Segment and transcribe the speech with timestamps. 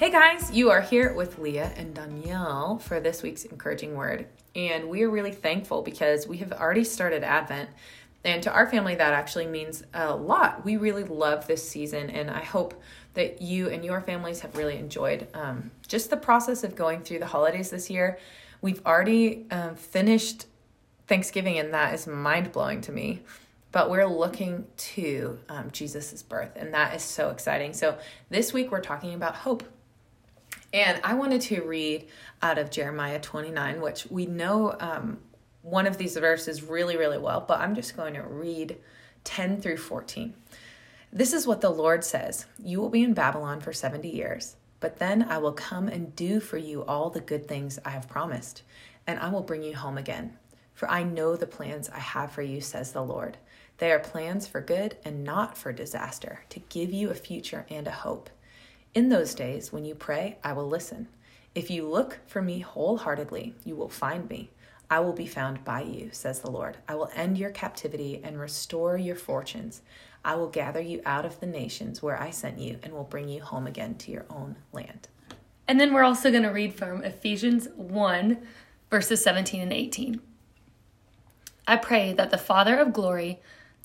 [0.00, 4.28] Hey guys, you are here with Leah and Danielle for this week's encouraging word.
[4.56, 7.68] And we are really thankful because we have already started Advent.
[8.24, 10.64] And to our family, that actually means a lot.
[10.64, 12.80] We really love this season, and I hope
[13.12, 17.18] that you and your families have really enjoyed um, just the process of going through
[17.18, 18.18] the holidays this year.
[18.62, 20.46] We've already um, finished
[21.08, 23.20] Thanksgiving, and that is mind blowing to me
[23.72, 27.72] but we're looking to um, Jesus' birth, and that is so exciting.
[27.72, 27.98] So,
[28.28, 29.62] this week we're talking about hope.
[30.72, 32.06] And I wanted to read
[32.42, 35.18] out of Jeremiah 29, which we know um,
[35.62, 38.78] one of these verses really, really well, but I'm just going to read
[39.24, 40.34] 10 through 14.
[41.12, 44.98] This is what the Lord says You will be in Babylon for 70 years, but
[44.98, 48.62] then I will come and do for you all the good things I have promised,
[49.06, 50.36] and I will bring you home again.
[50.72, 53.36] For I know the plans I have for you, says the Lord.
[53.78, 57.86] They are plans for good and not for disaster, to give you a future and
[57.86, 58.30] a hope.
[58.92, 61.08] In those days, when you pray, I will listen.
[61.54, 64.50] If you look for me wholeheartedly, you will find me.
[64.90, 66.78] I will be found by you, says the Lord.
[66.88, 69.82] I will end your captivity and restore your fortunes.
[70.24, 73.28] I will gather you out of the nations where I sent you and will bring
[73.28, 75.06] you home again to your own land.
[75.68, 78.38] And then we're also going to read from Ephesians 1,
[78.90, 80.20] verses 17 and 18.
[81.68, 83.38] I pray that the Father of glory,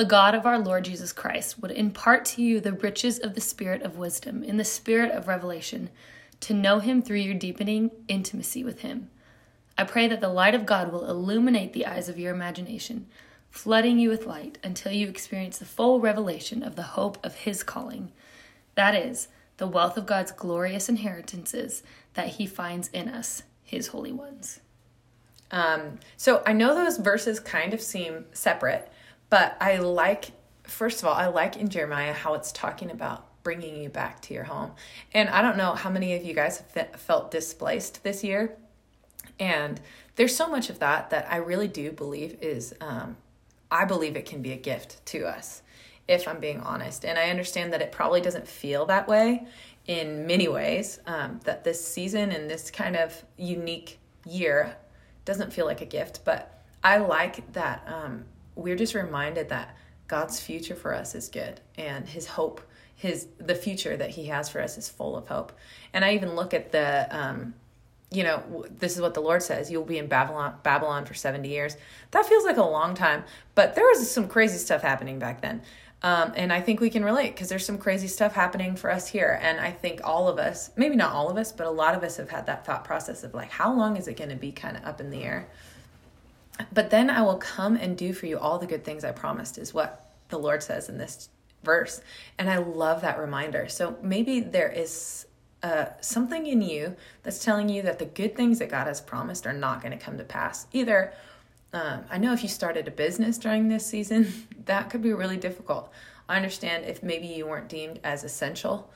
[0.00, 3.40] the God of our Lord Jesus Christ would impart to you the riches of the
[3.42, 5.90] spirit of wisdom in the spirit of revelation
[6.40, 9.10] to know him through your deepening intimacy with him.
[9.76, 13.08] I pray that the light of God will illuminate the eyes of your imagination,
[13.50, 17.62] flooding you with light until you experience the full revelation of the hope of his
[17.62, 18.10] calling.
[18.76, 19.28] That is,
[19.58, 21.82] the wealth of God's glorious inheritances
[22.14, 24.60] that he finds in us, his holy ones.
[25.50, 28.90] Um, so I know those verses kind of seem separate,
[29.30, 30.32] but I like,
[30.64, 34.34] first of all, I like in Jeremiah how it's talking about bringing you back to
[34.34, 34.72] your home.
[35.12, 38.56] And I don't know how many of you guys have felt displaced this year.
[39.38, 39.80] And
[40.16, 43.16] there's so much of that that I really do believe is, um,
[43.70, 45.62] I believe it can be a gift to us,
[46.06, 47.04] if I'm being honest.
[47.04, 49.46] And I understand that it probably doesn't feel that way
[49.86, 54.76] in many ways, um, that this season and this kind of unique year
[55.24, 56.20] doesn't feel like a gift.
[56.24, 58.24] But I like that um,
[58.54, 59.76] we're just reminded that
[60.08, 62.60] God's future for us is good and his hope
[63.00, 65.52] his the future that he has for us is full of hope.
[65.94, 67.54] And i even look at the um,
[68.10, 71.48] you know this is what the lord says you'll be in babylon babylon for 70
[71.48, 71.76] years.
[72.10, 73.24] That feels like a long time
[73.54, 75.62] but there was some crazy stuff happening back then.
[76.02, 79.08] Um, and i think we can relate because there's some crazy stuff happening for us
[79.08, 81.94] here and i think all of us maybe not all of us but a lot
[81.94, 84.36] of us have had that thought process of like how long is it going to
[84.36, 85.48] be kind of up in the air
[86.72, 89.58] but then I will come and do for you all the good things I promised,
[89.58, 91.28] is what the Lord says in this
[91.62, 92.00] verse.
[92.38, 93.68] And I love that reminder.
[93.68, 95.26] So maybe there is
[95.62, 99.46] uh, something in you that's telling you that the good things that God has promised
[99.46, 100.66] are not going to come to pass.
[100.72, 101.12] Either,
[101.72, 104.32] um, I know if you started a business during this season,
[104.64, 105.92] that could be really difficult.
[106.28, 108.90] I understand if maybe you weren't deemed as essential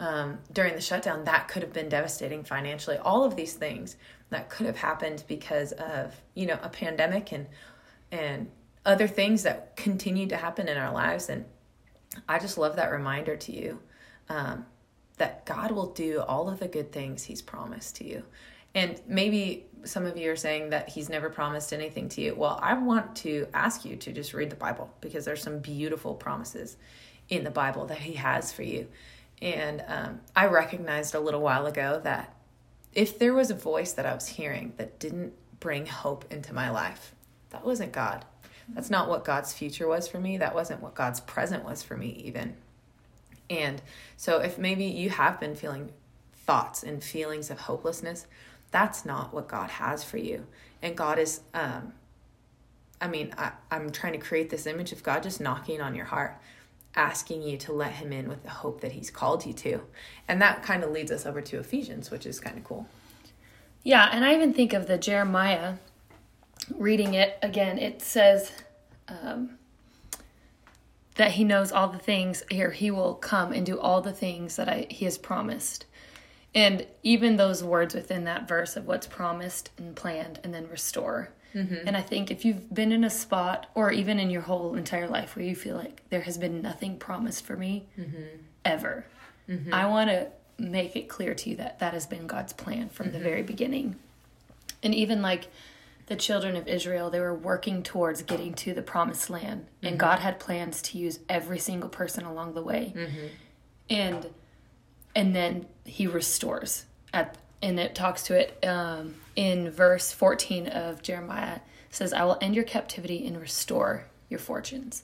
[0.00, 2.96] um, during the shutdown, that could have been devastating financially.
[2.98, 3.96] All of these things
[4.30, 7.46] that could have happened because of you know a pandemic and
[8.10, 8.48] and
[8.86, 11.28] other things that continue to happen in our lives.
[11.28, 11.44] And
[12.28, 13.78] i just love that reminder to you
[14.28, 14.66] um,
[15.18, 18.24] that god will do all of the good things he's promised to you.
[18.74, 22.34] And maybe some of you are saying that he's never promised anything to you.
[22.34, 26.14] Well i want to ask you to just read the bible because there's some beautiful
[26.14, 26.76] promises
[27.28, 28.88] in the bible that he has for you.
[29.40, 32.34] And um, i recognized a little while ago that
[32.94, 36.70] if there was a voice that I was hearing that didn't bring hope into my
[36.70, 37.14] life,
[37.50, 38.24] that wasn't God.
[38.68, 40.38] That's not what God's future was for me.
[40.38, 42.56] That wasn't what God's present was for me, even.
[43.48, 43.82] And
[44.16, 45.90] so, if maybe you have been feeling
[46.46, 48.26] thoughts and feelings of hopelessness,
[48.70, 50.46] that's not what God has for you.
[50.82, 51.92] And God is, um,
[53.00, 56.04] I mean, I, I'm trying to create this image of God just knocking on your
[56.04, 56.40] heart
[56.94, 59.80] asking you to let him in with the hope that he's called you to.
[60.26, 62.88] And that kind of leads us over to Ephesians, which is kind of cool.
[63.82, 65.74] Yeah, and I even think of the Jeremiah
[66.76, 67.78] reading it again.
[67.78, 68.52] It says
[69.08, 69.58] um,
[71.14, 72.70] that he knows all the things here.
[72.70, 75.86] He will come and do all the things that I, he has promised.
[76.54, 81.30] And even those words within that verse of what's promised and planned and then restore
[81.54, 81.86] Mm-hmm.
[81.86, 85.08] And I think if you've been in a spot or even in your whole entire
[85.08, 88.22] life where you feel like there has been nothing promised for me mm-hmm.
[88.64, 89.04] ever,
[89.48, 89.72] mm-hmm.
[89.74, 93.06] I want to make it clear to you that that has been God's plan from
[93.06, 93.24] the mm-hmm.
[93.24, 93.96] very beginning.
[94.82, 95.48] And even like
[96.06, 99.98] the children of Israel, they were working towards getting to the promised land, and mm-hmm.
[99.98, 102.92] God had plans to use every single person along the way.
[102.96, 103.26] Mm-hmm.
[103.90, 104.26] And
[105.14, 111.02] and then he restores at and it talks to it um, in verse 14 of
[111.02, 111.62] jeremiah it
[111.94, 115.02] says i will end your captivity and restore your fortunes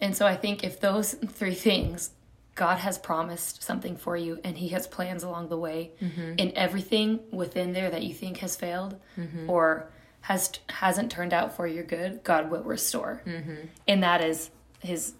[0.00, 2.10] and so i think if those three things
[2.54, 6.34] god has promised something for you and he has plans along the way mm-hmm.
[6.38, 9.48] and everything within there that you think has failed mm-hmm.
[9.48, 9.88] or
[10.22, 13.66] has hasn't turned out for your good god will restore mm-hmm.
[13.88, 14.50] and that is
[14.80, 15.14] his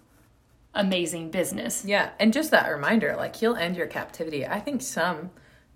[0.73, 1.85] amazing business.
[1.85, 4.45] Yeah, and just that reminder, like he'll end your captivity.
[4.45, 5.31] I think some,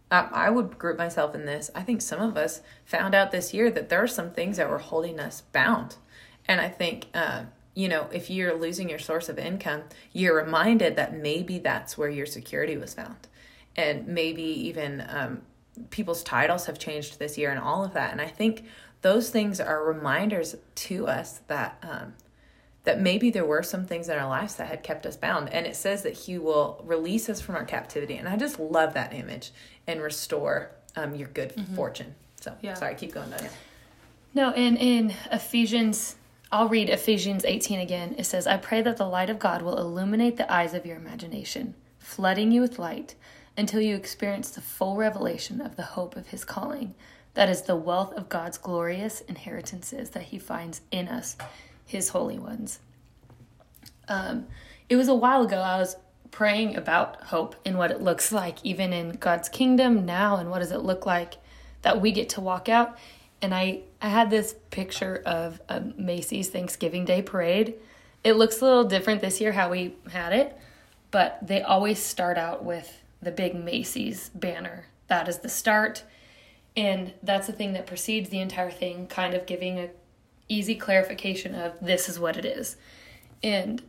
[0.09, 1.69] I would group myself in this.
[1.75, 4.69] I think some of us found out this year that there are some things that
[4.69, 5.97] were holding us bound,
[6.47, 7.07] and I think.
[7.13, 7.43] Uh,
[7.73, 12.09] you know, if you're losing your source of income, you're reminded that maybe that's where
[12.09, 13.27] your security was found.
[13.75, 15.41] And maybe even um,
[15.91, 18.11] people's titles have changed this year and all of that.
[18.11, 18.65] And I think
[19.03, 22.15] those things are reminders to us that um,
[22.87, 25.49] that maybe there were some things in our lives that had kept us bound.
[25.49, 28.15] And it says that He will release us from our captivity.
[28.15, 29.51] And I just love that image
[29.87, 31.75] and restore um, your good mm-hmm.
[31.75, 32.15] fortune.
[32.39, 32.75] So, yeah.
[32.75, 33.29] sorry, keep going.
[34.33, 36.15] No, and in Ephesians,
[36.49, 38.15] I'll read Ephesians 18 again.
[38.17, 40.95] It says, I pray that the light of God will illuminate the eyes of your
[40.95, 43.15] imagination, flooding you with light
[43.57, 46.95] until you experience the full revelation of the hope of His calling.
[47.33, 51.35] That is the wealth of God's glorious inheritances that He finds in us
[51.87, 52.79] his holy ones.
[54.07, 54.45] Um,
[54.87, 55.95] it was a while ago I was
[56.29, 60.59] praying about hope and what it looks like, even in God's kingdom now, and what
[60.59, 61.37] does it look like
[61.81, 62.97] that we get to walk out.
[63.41, 65.61] And I, I had this picture of
[65.97, 67.75] Macy's Thanksgiving Day parade.
[68.23, 70.57] It looks a little different this year how we had it,
[71.11, 74.85] but they always start out with the big Macy's banner.
[75.07, 76.03] That is the start.
[76.75, 79.89] And that's the thing that precedes the entire thing, kind of giving a
[80.49, 82.77] easy clarification of this is what it is.
[83.43, 83.83] And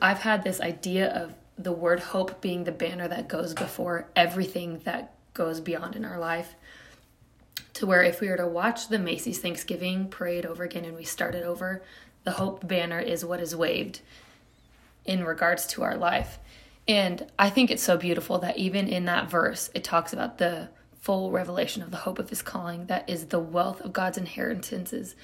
[0.00, 4.80] I've had this idea of the word hope being the banner that goes before everything
[4.84, 6.54] that goes beyond in our life.
[7.74, 11.04] To where if we were to watch the Macy's Thanksgiving parade over again and we
[11.04, 11.82] started over,
[12.24, 14.00] the hope banner is what is waved
[15.04, 16.38] in regards to our life.
[16.88, 20.68] And I think it's so beautiful that even in that verse, it talks about the
[21.00, 25.14] full revelation of the hope of his calling that is the wealth of God's inheritances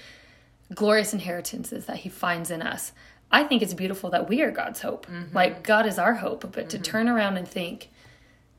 [0.75, 2.93] glorious inheritances that he finds in us.
[3.31, 5.07] I think it's beautiful that we are God's hope.
[5.07, 5.35] Mm-hmm.
[5.35, 6.69] Like God is our hope, but mm-hmm.
[6.69, 7.91] to turn around and think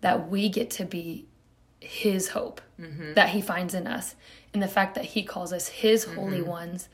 [0.01, 1.25] that we get to be
[1.80, 3.13] his hope mm-hmm.
[3.13, 4.15] that he finds in us
[4.54, 6.50] and the fact that he calls us his holy mm-hmm.
[6.50, 6.89] ones,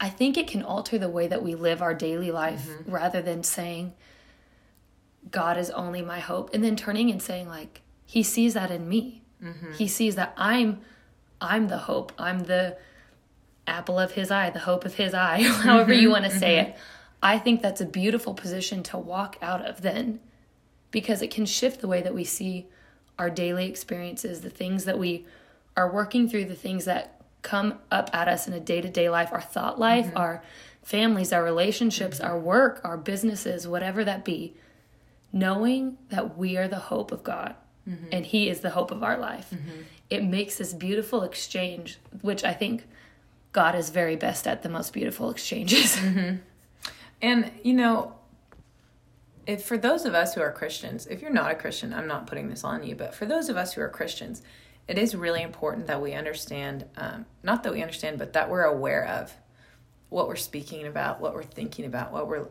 [0.00, 2.90] I think it can alter the way that we live our daily life mm-hmm.
[2.90, 3.94] rather than saying
[5.30, 8.88] God is only my hope and then turning and saying like he sees that in
[8.88, 9.22] me.
[9.42, 9.72] Mm-hmm.
[9.72, 10.80] He sees that I'm
[11.40, 12.12] I'm the hope.
[12.18, 12.76] I'm the
[13.66, 16.38] apple of his eye, the hope of his eye, however mm-hmm, you want to mm-hmm.
[16.38, 16.76] say it.
[17.22, 20.20] I think that's a beautiful position to walk out of then
[20.90, 22.66] because it can shift the way that we see
[23.18, 25.24] our daily experiences, the things that we
[25.76, 29.08] are working through, the things that come up at us in a day to day
[29.08, 30.18] life, our thought life, mm-hmm.
[30.18, 30.42] our
[30.82, 32.30] families, our relationships, mm-hmm.
[32.30, 34.54] our work, our businesses, whatever that be,
[35.32, 37.54] knowing that we are the hope of God
[37.88, 38.06] mm-hmm.
[38.12, 39.50] and He is the hope of our life.
[39.52, 39.82] Mm-hmm.
[40.10, 42.86] It makes this beautiful exchange, which I think
[43.54, 45.96] God is very best at the most beautiful exchanges.
[46.04, 46.36] Mm-hmm.
[47.22, 48.16] And, you know,
[49.46, 52.26] if for those of us who are Christians, if you're not a Christian, I'm not
[52.26, 54.42] putting this on you, but for those of us who are Christians,
[54.88, 58.64] it is really important that we understand, um, not that we understand, but that we're
[58.64, 59.32] aware of
[60.10, 62.48] what we're speaking about, what we're thinking about, what we're,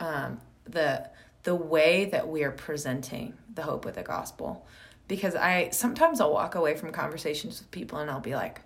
[0.00, 1.08] um, the,
[1.44, 4.66] the way that we are presenting the hope of the gospel.
[5.06, 8.62] Because I sometimes I'll walk away from conversations with people and I'll be like,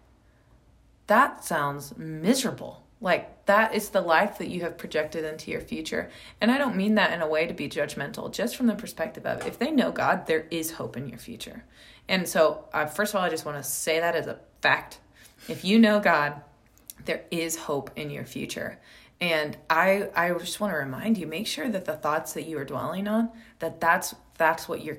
[1.10, 2.86] that sounds miserable.
[3.00, 6.08] Like that is the life that you have projected into your future.
[6.40, 9.26] And I don't mean that in a way to be judgmental, just from the perspective
[9.26, 11.64] of if they know God, there is hope in your future.
[12.08, 15.00] And so, uh, first of all, I just want to say that as a fact.
[15.48, 16.42] If you know God,
[17.06, 18.78] there is hope in your future.
[19.20, 22.56] And I I just want to remind you, make sure that the thoughts that you
[22.58, 24.98] are dwelling on, that that's that's what you're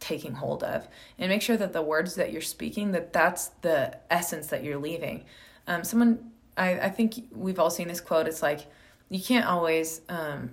[0.00, 0.88] taking hold of
[1.18, 4.78] and make sure that the words that you're speaking that that's the essence that you're
[4.78, 5.24] leaving
[5.66, 8.26] um, someone, I, I think we've all seen this quote.
[8.26, 8.66] It's like,
[9.08, 10.52] you can't always, um,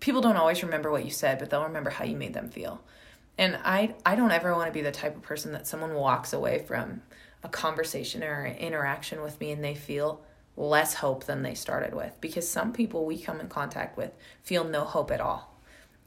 [0.00, 2.82] people don't always remember what you said, but they'll remember how you made them feel.
[3.38, 6.32] And I, I don't ever want to be the type of person that someone walks
[6.32, 7.02] away from
[7.42, 10.22] a conversation or an interaction with me and they feel
[10.56, 12.18] less hope than they started with.
[12.20, 14.12] Because some people we come in contact with
[14.42, 15.54] feel no hope at all.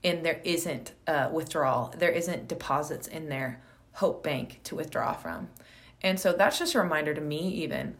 [0.03, 3.61] And there isn't uh, withdrawal, there isn't deposits in their
[3.93, 5.49] hope bank to withdraw from.
[6.01, 7.95] And so that's just a reminder to me, even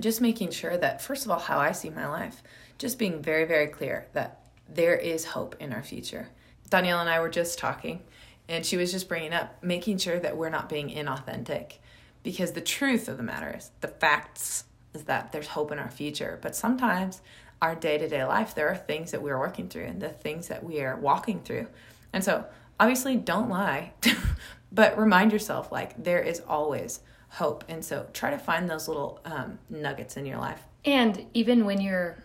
[0.00, 2.42] just making sure that, first of all, how I see my life,
[2.78, 6.28] just being very, very clear that there is hope in our future.
[6.70, 8.02] Danielle and I were just talking,
[8.48, 11.78] And she was just bringing up making sure that we're not being inauthentic.
[12.22, 15.90] Because the truth of the matter is, the facts is that there's hope in our
[15.90, 16.38] future.
[16.42, 17.20] But sometimes
[17.62, 20.48] our day to day life, there are things that we're working through and the things
[20.48, 21.68] that we are walking through.
[22.12, 22.44] And so,
[22.78, 23.92] obviously, don't lie,
[24.72, 27.00] but remind yourself like there is always
[27.34, 27.64] hope.
[27.68, 30.62] And so, try to find those little um, nuggets in your life.
[30.84, 32.22] And even when you're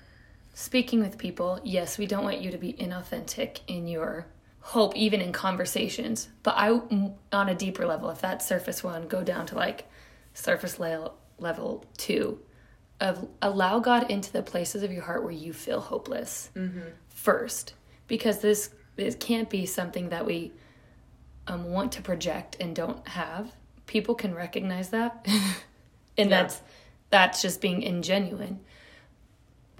[0.53, 4.27] speaking with people, yes, we don't want you to be inauthentic in your
[4.59, 6.29] hope, even in conversations.
[6.43, 6.69] But I,
[7.31, 9.85] on a deeper level, if that's surface one, go down to like
[10.33, 12.39] surface level, level two
[12.99, 16.89] of allow God into the places of your heart where you feel hopeless mm-hmm.
[17.07, 17.73] first,
[18.07, 20.51] because this this can't be something that we
[21.47, 23.53] um, want to project and don't have.
[23.89, 25.25] People can recognize that,
[26.17, 26.43] and yeah.
[26.43, 26.61] that's
[27.09, 28.59] that's just being ingenuine,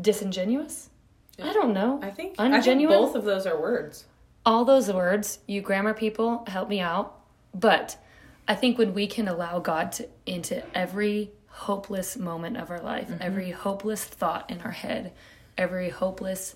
[0.02, 0.90] disingenuous.
[1.38, 1.52] Yeah.
[1.52, 2.00] I don't know.
[2.02, 2.54] I think ungenuine.
[2.54, 4.06] I think both of those are words.
[4.48, 7.20] All those words, you grammar people, help me out.
[7.54, 7.98] But
[8.48, 13.10] I think when we can allow God to into every hopeless moment of our life,
[13.10, 13.22] mm-hmm.
[13.22, 15.14] every hopeless thought in our head,
[15.56, 16.56] every hopeless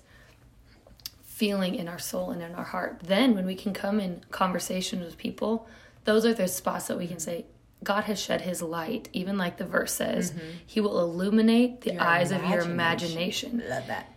[1.22, 2.98] feeling in our soul and in our heart.
[3.04, 5.68] Then, when we can come in conversation with people,
[6.04, 7.46] those are the spots that we can say,
[7.82, 10.46] God has shed his light, even like the verse says, mm-hmm.
[10.66, 13.62] he will illuminate the your eyes of your imagination.
[13.68, 14.12] Love that.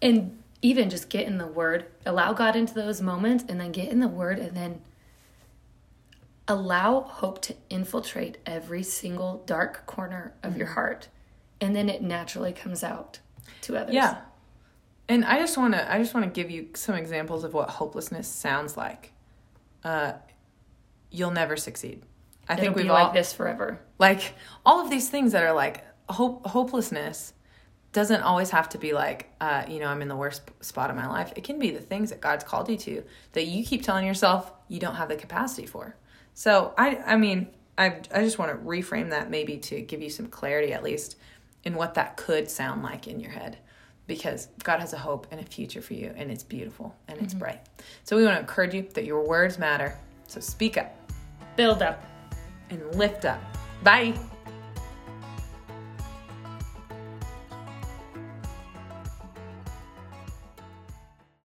[0.00, 3.88] And even just get in the word, allow God into those moments, and then get
[3.88, 4.80] in the word, and then
[6.48, 10.58] allow hope to infiltrate every single dark corner of mm-hmm.
[10.58, 11.08] your heart
[11.60, 13.20] and then it naturally comes out
[13.60, 14.18] to others yeah
[15.08, 17.70] and i just want to i just want to give you some examples of what
[17.70, 19.12] hopelessness sounds like
[19.84, 20.12] uh,
[21.10, 22.02] you'll never succeed
[22.48, 25.52] i It'll think we've all, like this forever like all of these things that are
[25.52, 27.32] like hope hopelessness
[27.92, 30.96] doesn't always have to be like uh, you know i'm in the worst spot of
[30.96, 33.02] my life it can be the things that god's called you to
[33.32, 35.96] that you keep telling yourself you don't have the capacity for
[36.34, 40.10] so I I mean I I just want to reframe that maybe to give you
[40.10, 41.16] some clarity at least
[41.64, 43.58] in what that could sound like in your head
[44.06, 47.34] because God has a hope and a future for you and it's beautiful and it's
[47.34, 47.40] mm-hmm.
[47.40, 47.60] bright.
[48.04, 49.98] So we want to encourage you that your words matter.
[50.26, 50.96] So speak up,
[51.56, 52.04] build up
[52.70, 53.40] and lift up.
[53.82, 54.14] Bye.